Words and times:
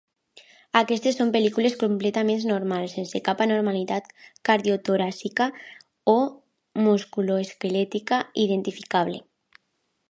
Aquestes 0.79 1.17
són 1.19 1.33
pel·lícules 1.35 1.75
completament 1.83 2.41
normals, 2.51 2.95
sense 2.99 3.21
cap 3.27 3.43
anormalitat 3.45 4.09
cardiotoràcica 4.51 5.49
o 6.15 6.17
musculoesquelètica 6.89 8.25
identificable. 8.49 9.25